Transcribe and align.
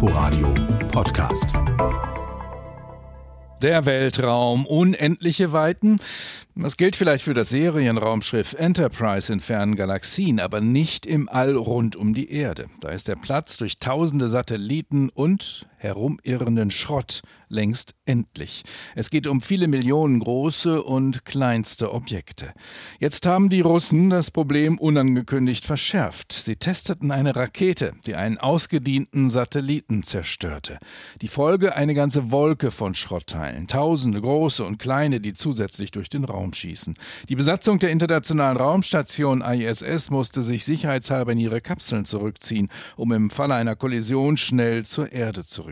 Inforadio 0.00 0.54
Podcast. 0.92 1.48
Der 3.60 3.84
Weltraum, 3.84 4.64
unendliche 4.64 5.50
Weiten. 5.50 5.96
Das 6.54 6.76
gilt 6.76 6.94
vielleicht 6.94 7.24
für 7.24 7.34
das 7.34 7.48
Serienraumschiff 7.48 8.52
Enterprise 8.52 9.32
in 9.32 9.40
fernen 9.40 9.74
Galaxien, 9.74 10.38
aber 10.38 10.60
nicht 10.60 11.04
im 11.04 11.28
All 11.28 11.56
rund 11.56 11.96
um 11.96 12.14
die 12.14 12.30
Erde. 12.30 12.66
Da 12.80 12.90
ist 12.90 13.08
der 13.08 13.16
Platz 13.16 13.56
durch 13.56 13.80
tausende 13.80 14.28
Satelliten 14.28 15.08
und 15.08 15.66
herumirrenden 15.78 16.70
Schrott 16.70 17.22
längst 17.48 17.94
endlich. 18.04 18.64
Es 18.94 19.10
geht 19.10 19.26
um 19.26 19.40
viele 19.40 19.68
Millionen 19.68 20.20
große 20.20 20.82
und 20.82 21.24
kleinste 21.24 21.92
Objekte. 21.92 22.52
Jetzt 22.98 23.26
haben 23.26 23.48
die 23.48 23.60
Russen 23.60 24.10
das 24.10 24.30
Problem 24.30 24.78
unangekündigt 24.78 25.64
verschärft. 25.64 26.32
Sie 26.32 26.56
testeten 26.56 27.10
eine 27.10 27.36
Rakete, 27.36 27.92
die 28.06 28.14
einen 28.14 28.38
ausgedienten 28.38 29.28
Satelliten 29.28 30.02
zerstörte. 30.02 30.78
Die 31.22 31.28
Folge 31.28 31.74
eine 31.74 31.94
ganze 31.94 32.30
Wolke 32.30 32.70
von 32.70 32.94
Schrottteilen, 32.94 33.66
tausende 33.66 34.20
große 34.20 34.64
und 34.64 34.78
kleine, 34.78 35.20
die 35.20 35.34
zusätzlich 35.34 35.90
durch 35.90 36.10
den 36.10 36.24
Raum 36.24 36.52
schießen. 36.52 36.94
Die 37.28 37.36
Besatzung 37.36 37.78
der 37.78 37.90
internationalen 37.90 38.56
Raumstation 38.56 39.42
ISS 39.42 40.10
musste 40.10 40.42
sich 40.42 40.64
sicherheitshalber 40.64 41.32
in 41.32 41.38
ihre 41.38 41.60
Kapseln 41.60 42.04
zurückziehen, 42.04 42.68
um 42.96 43.12
im 43.12 43.30
Falle 43.30 43.54
einer 43.54 43.76
Kollision 43.76 44.36
schnell 44.36 44.84
zur 44.84 45.12
Erde 45.12 45.44
zurückzukehren. 45.44 45.67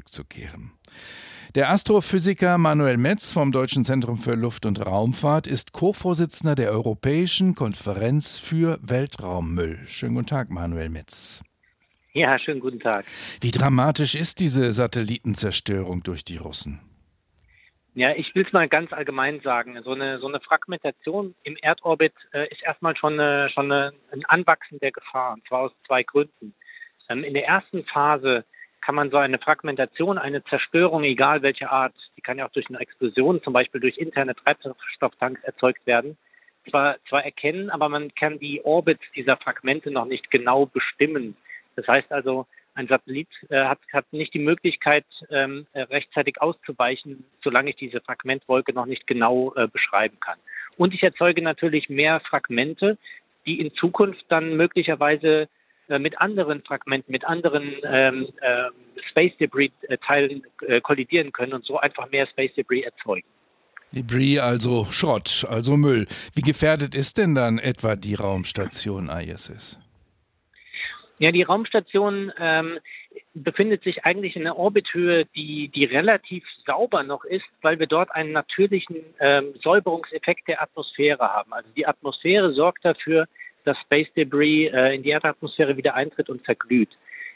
Der 1.54 1.70
Astrophysiker 1.70 2.58
Manuel 2.58 2.96
Metz 2.98 3.32
vom 3.32 3.52
Deutschen 3.52 3.84
Zentrum 3.84 4.18
für 4.18 4.34
Luft- 4.34 4.66
und 4.66 4.84
Raumfahrt 4.84 5.46
ist 5.46 5.72
Co-Vorsitzender 5.72 6.54
der 6.54 6.70
Europäischen 6.70 7.54
Konferenz 7.54 8.38
für 8.38 8.78
Weltraummüll. 8.82 9.78
Schönen 9.86 10.14
guten 10.16 10.26
Tag, 10.26 10.50
Manuel 10.50 10.90
Metz. 10.90 11.42
Ja, 12.12 12.38
schönen 12.38 12.60
guten 12.60 12.80
Tag. 12.80 13.04
Wie 13.40 13.50
dramatisch 13.50 14.14
ist 14.14 14.40
diese 14.40 14.72
Satellitenzerstörung 14.72 16.02
durch 16.02 16.24
die 16.24 16.38
Russen? 16.38 16.80
Ja, 17.94 18.12
ich 18.14 18.34
will 18.34 18.44
es 18.46 18.52
mal 18.52 18.68
ganz 18.68 18.92
allgemein 18.92 19.40
sagen. 19.40 19.80
So 19.82 19.92
eine, 19.92 20.18
so 20.18 20.26
eine 20.26 20.40
Fragmentation 20.40 21.34
im 21.44 21.56
Erdorbit 21.56 22.12
äh, 22.32 22.46
ist 22.50 22.62
erstmal 22.62 22.94
schon, 22.96 23.20
eine, 23.20 23.48
schon 23.50 23.72
eine, 23.72 23.94
ein 24.12 24.24
Anwachsen 24.26 24.78
der 24.80 24.92
Gefahr, 24.92 25.32
und 25.32 25.46
zwar 25.48 25.60
aus 25.60 25.72
zwei 25.86 26.02
Gründen. 26.02 26.54
Ähm, 27.08 27.24
in 27.24 27.32
der 27.32 27.46
ersten 27.46 27.84
Phase 27.84 28.44
kann 28.86 28.94
man 28.94 29.10
so 29.10 29.16
eine 29.16 29.40
Fragmentation, 29.40 30.16
eine 30.16 30.44
Zerstörung, 30.44 31.02
egal 31.02 31.42
welche 31.42 31.68
Art, 31.72 31.92
die 32.16 32.20
kann 32.20 32.38
ja 32.38 32.46
auch 32.46 32.52
durch 32.52 32.68
eine 32.68 32.78
Explosion, 32.78 33.42
zum 33.42 33.52
Beispiel 33.52 33.80
durch 33.80 33.98
interne 33.98 34.36
Treibstofftanks 34.36 35.42
erzeugt 35.42 35.84
werden, 35.88 36.16
zwar, 36.70 36.94
zwar 37.08 37.24
erkennen, 37.24 37.68
aber 37.68 37.88
man 37.88 38.14
kann 38.14 38.38
die 38.38 38.64
Orbits 38.64 39.02
dieser 39.16 39.38
Fragmente 39.38 39.90
noch 39.90 40.04
nicht 40.04 40.30
genau 40.30 40.66
bestimmen. 40.66 41.36
Das 41.74 41.88
heißt 41.88 42.12
also, 42.12 42.46
ein 42.76 42.86
Satellit 42.86 43.26
äh, 43.48 43.64
hat, 43.64 43.80
hat 43.92 44.04
nicht 44.12 44.32
die 44.34 44.38
Möglichkeit, 44.38 45.04
ähm, 45.30 45.66
äh, 45.72 45.80
rechtzeitig 45.80 46.40
auszuweichen, 46.40 47.24
solange 47.42 47.70
ich 47.70 47.76
diese 47.76 48.00
Fragmentwolke 48.00 48.72
noch 48.72 48.86
nicht 48.86 49.08
genau 49.08 49.52
äh, 49.56 49.66
beschreiben 49.66 50.20
kann. 50.20 50.38
Und 50.76 50.94
ich 50.94 51.02
erzeuge 51.02 51.42
natürlich 51.42 51.88
mehr 51.88 52.20
Fragmente, 52.20 52.98
die 53.46 53.58
in 53.60 53.74
Zukunft 53.74 54.24
dann 54.28 54.56
möglicherweise 54.56 55.48
mit 55.88 56.20
anderen 56.20 56.62
Fragmenten, 56.62 57.12
mit 57.12 57.24
anderen 57.24 57.72
ähm, 57.84 58.28
äh, 58.40 58.64
Space 59.10 59.36
Debris 59.38 59.70
Teilen 60.06 60.42
äh, 60.66 60.80
kollidieren 60.80 61.32
können 61.32 61.52
und 61.52 61.64
so 61.64 61.78
einfach 61.78 62.10
mehr 62.10 62.26
Space 62.26 62.54
Debris 62.54 62.84
erzeugen. 62.84 63.26
Debris, 63.92 64.38
also 64.38 64.86
Schrott, 64.90 65.46
also 65.48 65.76
Müll. 65.76 66.06
Wie 66.34 66.42
gefährdet 66.42 66.94
ist 66.94 67.18
denn 67.18 67.34
dann 67.34 67.58
etwa 67.58 67.96
die 67.96 68.14
Raumstation 68.14 69.08
ISS? 69.08 69.78
Ja, 71.18 71.32
die 71.32 71.44
Raumstation 71.44 72.30
ähm, 72.38 72.78
befindet 73.32 73.82
sich 73.84 74.04
eigentlich 74.04 74.36
in 74.36 74.42
einer 74.42 74.58
Orbithöhe, 74.58 75.24
die, 75.34 75.68
die 75.68 75.84
relativ 75.84 76.44
sauber 76.66 77.02
noch 77.04 77.24
ist, 77.24 77.44
weil 77.62 77.78
wir 77.78 77.86
dort 77.86 78.14
einen 78.14 78.32
natürlichen 78.32 78.96
ähm, 79.20 79.54
Säuberungseffekt 79.62 80.48
der 80.48 80.62
Atmosphäre 80.62 81.32
haben. 81.32 81.52
Also 81.52 81.70
die 81.74 81.86
Atmosphäre 81.86 82.52
sorgt 82.52 82.84
dafür, 82.84 83.26
dass 83.66 83.76
Space 83.78 84.08
Debris 84.16 84.70
äh, 84.72 84.94
in 84.94 85.02
die 85.02 85.10
Erdatmosphäre 85.10 85.76
wieder 85.76 85.94
eintritt 85.94 86.28
und 86.30 86.44
verglüht. 86.44 86.90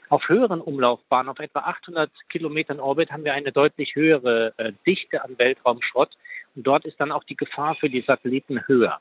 Auf 0.08 0.28
höheren 0.28 0.60
Umlaufbahnen, 0.60 1.28
auf 1.28 1.38
etwa 1.38 1.60
800 1.60 2.10
Kilometern 2.28 2.80
Orbit, 2.80 3.10
haben 3.10 3.24
wir 3.24 3.34
eine 3.34 3.52
deutlich 3.52 3.94
höhere 3.94 4.52
äh, 4.56 4.72
Dichte 4.86 5.22
an 5.22 5.38
Weltraumschrott. 5.38 6.10
Und 6.56 6.66
dort 6.66 6.84
ist 6.84 6.98
dann 7.00 7.12
auch 7.12 7.24
die 7.24 7.36
Gefahr 7.36 7.76
für 7.76 7.88
die 7.88 8.02
Satelliten 8.06 8.66
höher. 8.66 8.98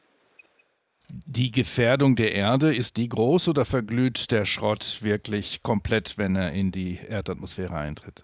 Die 1.10 1.50
Gefährdung 1.50 2.16
der 2.16 2.36
Erde, 2.36 2.76
ist 2.76 2.98
die 2.98 3.10
groß 3.10 3.50
oder 3.50 3.66
verglüht 3.66 4.30
der 4.32 4.46
Schrott 4.46 5.00
wirklich 5.02 5.64
komplett, 5.64 6.20
wenn 6.20 6.36
er 6.36 6.52
in 6.52 6.72
die 6.72 7.00
Erdatmosphäre 7.08 7.76
eintritt? 7.76 8.24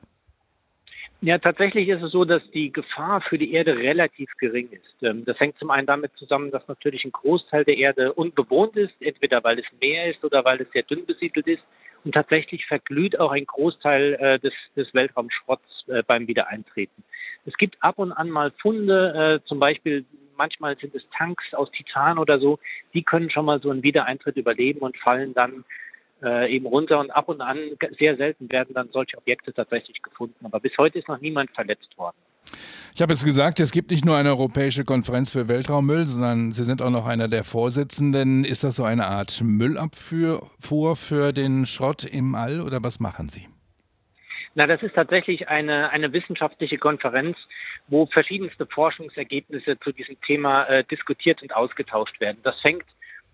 Ja, 1.21 1.37
tatsächlich 1.39 1.87
ist 1.89 2.03
es 2.03 2.11
so, 2.11 2.25
dass 2.25 2.43
die 2.51 2.71
Gefahr 2.71 3.21
für 3.21 3.37
die 3.37 3.53
Erde 3.53 3.77
relativ 3.77 4.29
gering 4.37 4.69
ist. 4.71 5.03
Ähm, 5.03 5.25
das 5.25 5.39
hängt 5.39 5.57
zum 5.57 5.71
einen 5.71 5.87
damit 5.87 6.11
zusammen, 6.17 6.51
dass 6.51 6.67
natürlich 6.67 7.05
ein 7.05 7.11
Großteil 7.11 7.63
der 7.63 7.77
Erde 7.77 8.13
unbewohnt 8.13 8.75
ist, 8.75 8.93
entweder 8.99 9.43
weil 9.43 9.59
es 9.59 9.65
Meer 9.79 10.11
ist 10.11 10.23
oder 10.23 10.43
weil 10.45 10.61
es 10.61 10.71
sehr 10.71 10.83
dünn 10.83 11.05
besiedelt 11.05 11.47
ist. 11.47 11.63
Und 12.03 12.13
tatsächlich 12.13 12.65
verglüht 12.67 13.19
auch 13.19 13.31
ein 13.31 13.45
Großteil 13.45 14.13
äh, 14.13 14.39
des, 14.39 14.53
des 14.75 14.93
Weltraumschrotts 14.93 15.87
äh, 15.87 16.03
beim 16.03 16.27
Wiedereintreten. 16.27 17.03
Es 17.45 17.55
gibt 17.57 17.81
ab 17.81 17.97
und 17.97 18.11
an 18.11 18.29
mal 18.29 18.51
Funde, 18.61 19.39
äh, 19.41 19.47
zum 19.47 19.59
Beispiel 19.59 20.05
manchmal 20.37 20.77
sind 20.77 20.93
es 20.93 21.03
Tanks 21.17 21.53
aus 21.53 21.71
Titan 21.71 22.17
oder 22.17 22.39
so, 22.39 22.59
die 22.93 23.03
können 23.03 23.29
schon 23.29 23.45
mal 23.45 23.59
so 23.61 23.71
einen 23.71 23.83
Wiedereintritt 23.83 24.35
überleben 24.35 24.79
und 24.79 24.97
fallen 24.97 25.33
dann 25.33 25.63
äh, 26.23 26.53
eben 26.53 26.65
runter 26.65 26.99
und 26.99 27.11
ab 27.11 27.29
und 27.29 27.41
an, 27.41 27.57
sehr 27.97 28.15
selten 28.17 28.49
werden 28.51 28.73
dann 28.73 28.89
solche 28.91 29.17
Objekte 29.17 29.53
tatsächlich 29.53 30.01
gefunden. 30.01 30.45
Aber 30.45 30.59
bis 30.59 30.77
heute 30.77 30.99
ist 30.99 31.07
noch 31.07 31.19
niemand 31.19 31.51
verletzt 31.51 31.97
worden. 31.97 32.17
Ich 32.93 33.01
habe 33.01 33.11
es 33.11 33.25
gesagt, 33.25 33.59
es 33.59 33.71
gibt 33.71 33.91
nicht 33.91 34.05
nur 34.05 34.15
eine 34.15 34.29
europäische 34.29 34.85
Konferenz 34.85 35.31
für 35.31 35.49
Weltraummüll, 35.49 36.07
sondern 36.07 36.51
Sie 36.51 36.63
sind 36.63 36.81
auch 36.81 36.89
noch 36.89 37.07
einer 37.07 37.27
der 37.27 37.43
Vorsitzenden. 37.43 38.45
Ist 38.45 38.63
das 38.63 38.77
so 38.77 38.83
eine 38.83 39.07
Art 39.07 39.41
Müllabfuhr 39.43 40.95
für 40.95 41.33
den 41.33 41.65
Schrott 41.65 42.05
im 42.05 42.35
All 42.35 42.61
oder 42.61 42.81
was 42.83 42.99
machen 42.99 43.27
Sie? 43.29 43.47
Na, 44.53 44.67
das 44.67 44.81
ist 44.81 44.95
tatsächlich 44.95 45.49
eine, 45.49 45.89
eine 45.89 46.13
wissenschaftliche 46.13 46.77
Konferenz, 46.77 47.35
wo 47.89 48.05
verschiedenste 48.05 48.65
Forschungsergebnisse 48.65 49.77
zu 49.79 49.91
diesem 49.91 50.19
Thema 50.21 50.63
äh, 50.63 50.85
diskutiert 50.85 51.41
und 51.41 51.53
ausgetauscht 51.53 52.21
werden. 52.21 52.37
Das 52.43 52.55
fängt 52.61 52.85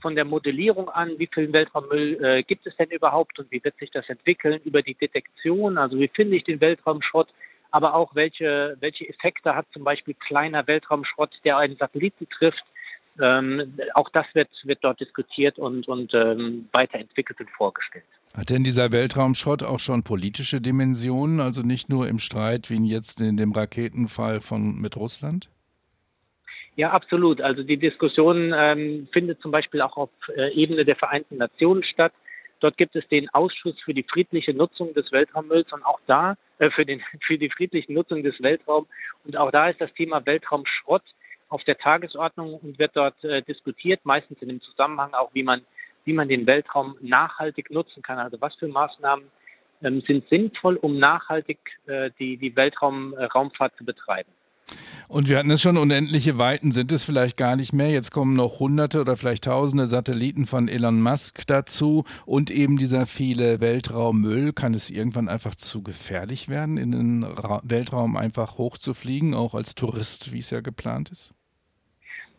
von 0.02 0.16
der 0.16 0.26
Modellierung 0.26 0.90
an, 0.90 1.12
wie 1.18 1.30
viel 1.34 1.52
Weltraummüll 1.54 2.24
äh, 2.24 2.44
gibt 2.44 2.66
es 2.68 2.76
denn 2.78 2.90
überhaupt 2.90 3.40
und 3.40 3.52
wie 3.52 3.64
wird 3.64 3.78
sich 3.78 3.92
das 3.92 4.08
entwickeln, 4.10 4.60
über 4.66 4.82
die 4.82 4.96
Detektion, 4.96 5.78
also 5.78 6.00
wie 6.00 6.08
finde 6.08 6.38
ich 6.38 6.44
den 6.44 6.60
Weltraumschrott, 6.60 7.28
aber 7.72 7.94
auch 7.96 8.16
welche, 8.16 8.78
welche 8.80 9.08
Effekte 9.08 9.56
hat 9.56 9.66
zum 9.74 9.84
Beispiel 9.84 10.14
kleiner 10.16 10.68
Weltraumschrott, 10.68 11.32
der 11.46 11.58
einen 11.58 11.78
Satelliten 11.78 12.28
trifft. 12.30 12.64
Ähm, 13.22 13.78
auch 13.94 14.10
das 14.10 14.26
wird, 14.34 14.50
wird 14.64 14.80
dort 14.84 15.00
diskutiert 15.00 15.60
und, 15.60 15.88
und 15.88 16.14
ähm, 16.14 16.70
weiterentwickelt 16.72 17.40
und 17.40 17.50
vorgestellt. 17.52 18.06
Hat 18.34 18.50
denn 18.50 18.64
dieser 18.64 18.94
Weltraumschrott 18.94 19.64
auch 19.64 19.80
schon 19.80 20.04
politische 20.04 20.62
Dimensionen, 20.62 21.42
also 21.42 21.62
nicht 21.62 21.90
nur 21.90 22.08
im 22.08 22.20
Streit 22.20 22.70
wie 22.70 22.86
jetzt 22.88 23.20
in 23.20 23.36
dem 23.36 23.52
Raketenfall 23.52 24.40
von 24.40 24.76
mit 24.76 24.96
Russland? 24.96 25.50
Ja, 26.82 26.90
absolut. 26.90 27.42
Also 27.42 27.62
die 27.62 27.78
Diskussion 27.78 28.56
ähm, 28.58 29.08
findet 29.12 29.40
zum 29.40 29.52
Beispiel 29.52 29.84
auch 29.84 29.98
auf 29.98 30.10
äh, 30.36 30.52
Ebene 30.56 30.84
der 30.84 30.96
Vereinten 30.96 31.38
Nationen 31.38 31.84
statt. 31.84 32.12
Dort 32.60 32.76
gibt 32.76 32.96
es 32.96 33.08
den 33.10 33.30
Ausschuss 33.30 33.80
für 33.82 33.94
die 33.94 34.02
friedliche 34.02 34.52
Nutzung 34.52 34.92
des 34.96 35.12
Weltraummülls 35.12 35.72
und 35.72 35.86
auch 35.86 36.00
da 36.08 36.38
äh, 36.58 36.72
für, 36.72 36.84
den, 36.84 37.00
für 37.22 37.38
die 37.38 37.52
friedliche 37.52 37.94
Nutzung 37.94 38.24
des 38.24 38.42
Weltraums. 38.42 38.88
Und 39.26 39.38
auch 39.38 39.52
da 39.52 39.70
ist 39.70 39.80
das 39.80 39.94
Thema 39.94 40.26
Weltraumschrott 40.26 41.04
auf 41.50 41.64
der 41.66 41.78
Tagesordnung 41.78 42.56
und 42.56 42.80
wird 42.80 42.96
dort 42.96 43.24
äh, 43.24 43.44
diskutiert, 43.44 44.00
meistens 44.04 44.42
in 44.42 44.48
dem 44.48 44.62
Zusammenhang 44.62 45.14
auch, 45.14 45.30
wie 45.36 45.44
man, 45.44 45.62
wie 46.06 46.14
man 46.14 46.30
den 46.30 46.48
Weltraum 46.48 46.98
nachhaltig 47.00 47.70
nutzen 47.70 48.02
kann. 48.02 48.18
Also 48.18 48.42
was 48.42 48.56
für 48.56 48.68
Maßnahmen 48.68 49.26
ähm, 49.84 50.02
sind 50.08 50.28
sinnvoll, 50.30 50.78
um 50.78 50.98
nachhaltig 50.98 51.60
äh, 51.86 52.10
die, 52.18 52.38
die 52.38 52.56
Weltraumraumfahrt 52.56 53.78
zu 53.78 53.86
betreiben. 53.86 54.32
Und 55.12 55.28
wir 55.28 55.38
hatten 55.38 55.52
es 55.52 55.62
schon, 55.62 55.76
unendliche 55.76 56.38
Weiten 56.38 56.72
sind 56.72 56.92
es 56.94 57.04
vielleicht 57.04 57.36
gar 57.36 57.58
nicht 57.58 57.74
mehr. 57.74 57.90
Jetzt 57.90 58.12
kommen 58.12 58.34
noch 58.34 58.62
hunderte 58.62 59.02
oder 59.02 59.18
vielleicht 59.18 59.44
tausende 59.44 59.86
Satelliten 59.86 60.46
von 60.46 60.70
Elon 60.70 61.02
Musk 61.02 61.46
dazu 61.48 62.06
und 62.26 62.50
eben 62.50 62.78
dieser 62.78 63.06
viele 63.06 63.60
Weltraummüll. 63.60 64.54
Kann 64.54 64.74
es 64.74 64.90
irgendwann 64.90 65.28
einfach 65.28 65.56
zu 65.56 65.84
gefährlich 65.84 66.48
werden, 66.48 66.78
in 66.78 66.94
den 66.94 67.24
Ra 67.24 67.60
Weltraum 67.66 68.16
einfach 68.16 68.58
hochzufliegen, 68.58 69.34
auch 69.34 69.54
als 69.54 69.76
Tourist, 69.76 70.32
wie 70.32 70.40
es 70.40 70.50
ja 70.50 70.62
geplant 70.62 71.10
ist? 71.12 71.34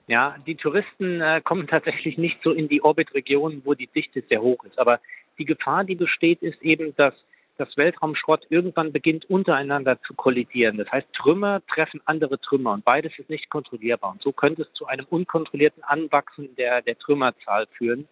Ja, 0.08 0.36
die 0.46 0.56
Touristen 0.56 1.20
äh, 1.20 1.42
kommen 1.44 1.66
tatsächlich 1.66 2.16
nicht 2.16 2.38
so 2.42 2.52
in 2.52 2.68
die 2.68 2.82
Orbitregionen, 2.82 3.62
wo 3.64 3.74
die 3.74 3.86
Dichte 3.88 4.22
sehr 4.28 4.40
hoch 4.40 4.64
ist. 4.64 4.78
Aber 4.78 4.98
die 5.38 5.44
Gefahr, 5.44 5.84
die 5.84 5.94
besteht, 5.94 6.42
ist 6.42 6.60
eben, 6.62 6.94
dass 6.96 7.14
dass 7.58 7.76
Weltraumschrott 7.76 8.46
irgendwann 8.48 8.92
beginnt 8.92 9.28
untereinander 9.28 10.00
zu 10.02 10.14
kollidieren. 10.14 10.78
Das 10.78 10.90
heißt, 10.90 11.06
Trümmer 11.12 11.60
treffen 11.72 12.00
andere 12.06 12.40
Trümmer 12.40 12.72
und 12.72 12.84
beides 12.84 13.12
ist 13.18 13.30
nicht 13.30 13.50
kontrollierbar. 13.50 14.12
Und 14.12 14.22
so 14.22 14.32
könnte 14.32 14.62
es 14.62 14.72
zu 14.72 14.86
einem 14.86 15.06
unkontrollierten 15.08 15.82
Anwachsen 15.84 16.54
der, 16.56 16.82
der 16.82 16.98
Trümmerzahl 16.98 17.66
führen. 17.76 18.08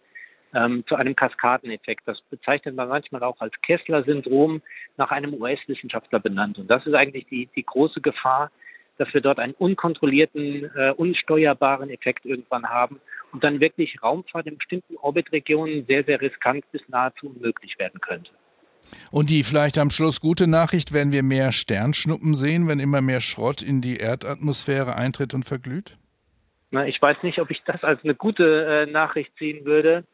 ähm, 0.53 0.83
zu 0.87 0.95
einem 0.95 1.15
Kaskadeneffekt. 1.15 2.01
Das 2.05 2.21
bezeichnet 2.29 2.75
man 2.75 2.89
manchmal 2.89 3.23
auch 3.23 3.39
als 3.39 3.53
Kessler-Syndrom 3.61 4.61
nach 4.97 5.11
einem 5.11 5.33
US-Wissenschaftler 5.33 6.19
benannt. 6.19 6.57
Und 6.59 6.69
das 6.69 6.85
ist 6.85 6.93
eigentlich 6.93 7.25
die, 7.27 7.47
die 7.55 7.63
große 7.63 8.01
Gefahr, 8.01 8.51
dass 8.97 9.13
wir 9.13 9.21
dort 9.21 9.39
einen 9.39 9.53
unkontrollierten, 9.53 10.69
äh, 10.75 10.91
unsteuerbaren 10.91 11.89
Effekt 11.89 12.25
irgendwann 12.25 12.69
haben 12.69 12.99
und 13.31 13.43
dann 13.43 13.59
wirklich 13.59 14.03
Raumfahrt 14.03 14.47
in 14.47 14.57
bestimmten 14.57 14.97
Orbitregionen 14.97 15.85
sehr, 15.85 16.03
sehr 16.03 16.21
riskant 16.21 16.69
bis 16.71 16.81
nahezu 16.89 17.27
unmöglich 17.27 17.79
werden 17.79 18.01
könnte. 18.01 18.31
Und 19.11 19.29
die 19.29 19.43
vielleicht 19.43 19.77
am 19.77 19.89
Schluss 19.89 20.21
gute 20.21 20.47
Nachricht, 20.47 20.93
werden 20.93 21.13
wir 21.13 21.23
mehr 21.23 21.51
Sternschnuppen 21.51 22.33
sehen, 22.33 22.67
wenn 22.67 22.79
immer 22.79 23.01
mehr 23.01 23.21
Schrott 23.21 23.61
in 23.61 23.81
die 23.81 23.97
Erdatmosphäre 23.97 24.95
eintritt 24.95 25.33
und 25.33 25.43
verglüht? 25.43 25.97
Na, 26.71 26.87
ich 26.87 27.01
weiß 27.01 27.17
nicht, 27.23 27.39
ob 27.39 27.51
ich 27.51 27.61
das 27.65 27.83
als 27.83 28.03
eine 28.03 28.15
gute 28.15 28.85
äh, 28.87 28.91
Nachricht 28.91 29.31
sehen 29.37 29.65
würde. 29.65 30.05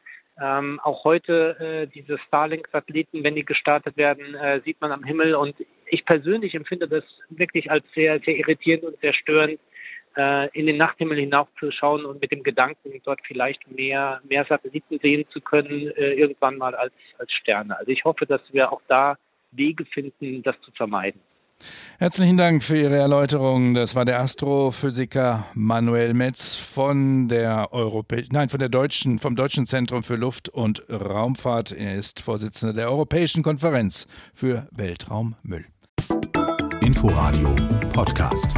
Ähm, 0.42 0.80
auch 0.84 1.04
heute 1.04 1.58
äh, 1.60 1.88
diese 1.88 2.20
Starlink-Satelliten, 2.20 3.24
wenn 3.24 3.36
die 3.36 3.46
gestartet 3.46 3.98
werden, 3.98 4.36
äh, 4.36 4.62
sieht 4.62 4.80
man 4.82 4.92
am 4.92 5.04
Himmel. 5.04 5.36
Und 5.36 5.56
ich 5.88 6.06
persönlich 6.06 6.54
empfinde 6.54 6.88
das 6.88 7.04
wirklich 7.30 7.72
als 7.72 7.86
sehr, 7.96 8.20
sehr 8.20 8.38
irritierend 8.38 8.84
und 8.84 9.00
sehr 9.00 9.14
störend, 9.14 9.60
äh, 10.18 10.50
in 10.58 10.66
den 10.66 10.78
Nachthimmel 10.78 11.18
hinaufzuschauen 11.18 12.06
und 12.06 12.22
mit 12.22 12.32
dem 12.32 12.44
Gedanken, 12.44 13.02
dort 13.04 13.20
vielleicht 13.26 13.70
mehr, 13.72 14.20
mehr 14.28 14.46
Satelliten 14.46 15.00
sehen 15.00 15.26
zu 15.32 15.40
können, 15.42 15.92
äh, 15.92 16.14
irgendwann 16.14 16.58
mal 16.58 16.76
als, 16.76 16.94
als 17.20 17.32
Sterne. 17.32 17.78
Also 17.78 17.92
ich 17.92 18.04
hoffe, 18.04 18.26
dass 18.26 18.42
wir 18.52 18.72
auch 18.72 18.82
da 18.88 19.18
Wege 19.52 19.86
finden, 19.86 20.44
das 20.44 20.56
zu 20.62 20.72
vermeiden. 20.72 21.22
Herzlichen 22.00 22.38
Dank 22.38 22.64
für 22.64 22.78
Ihre 22.78 22.98
Erläuterung. 22.98 23.74
Das 23.74 23.96
war 23.96 24.06
der 24.06 24.20
Astrophysiker 24.20 25.46
Manuel 25.56 26.14
Metz 26.14 26.56
von 26.56 27.28
der 27.28 27.70
Europä 27.72 28.24
nein, 28.32 28.50
von 28.50 28.60
der 28.60 28.70
deutschen, 28.70 29.18
vom 29.18 29.36
Deutschen 29.36 29.66
Zentrum 29.66 30.04
für 30.04 30.16
Luft- 30.16 30.50
und 30.50 30.84
Raumfahrt. 30.90 31.72
Er 31.72 31.96
ist 31.96 32.22
Vorsitzender 32.22 32.76
der 32.76 32.90
Europäischen 32.90 33.42
Konferenz 33.42 34.08
für 34.36 34.68
Weltraummüll. 34.72 35.66
Inforadio 36.82 37.56
Podcast. 37.92 38.54